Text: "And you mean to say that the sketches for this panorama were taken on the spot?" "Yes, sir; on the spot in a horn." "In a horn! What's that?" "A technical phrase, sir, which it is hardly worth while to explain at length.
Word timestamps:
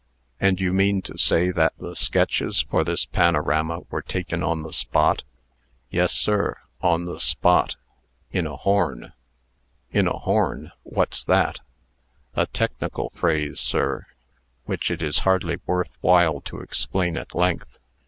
"And 0.39 0.59
you 0.59 0.73
mean 0.73 1.03
to 1.03 1.15
say 1.19 1.51
that 1.51 1.77
the 1.77 1.95
sketches 1.95 2.63
for 2.63 2.83
this 2.83 3.05
panorama 3.05 3.81
were 3.91 4.01
taken 4.01 4.41
on 4.41 4.63
the 4.63 4.73
spot?" 4.73 5.21
"Yes, 5.91 6.11
sir; 6.11 6.57
on 6.81 7.05
the 7.05 7.19
spot 7.19 7.75
in 8.31 8.47
a 8.47 8.55
horn." 8.55 9.13
"In 9.91 10.07
a 10.07 10.17
horn! 10.17 10.71
What's 10.81 11.23
that?" 11.25 11.59
"A 12.35 12.47
technical 12.47 13.11
phrase, 13.11 13.59
sir, 13.59 14.07
which 14.65 14.89
it 14.89 15.03
is 15.03 15.19
hardly 15.19 15.59
worth 15.67 15.91
while 16.01 16.41
to 16.45 16.61
explain 16.61 17.15
at 17.15 17.35
length. 17.35 17.77